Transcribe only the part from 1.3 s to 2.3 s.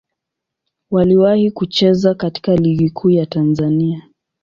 kucheza